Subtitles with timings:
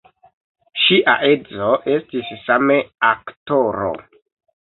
[0.83, 2.79] Ŝia edzo estis same
[3.11, 3.93] aktoro.